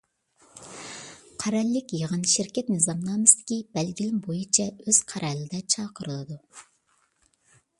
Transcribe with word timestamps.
قەرەللىك 1.41 1.93
يىغىن 1.97 2.23
شىركەت 2.31 2.71
نىزامنامىسىدىكى 2.75 3.59
بەلگىلىمە 3.79 4.23
بويىچە 4.29 4.65
ئۆز 4.87 5.03
قەرەلىدە 5.13 5.61
چاقىرىلىدۇ. 5.75 6.41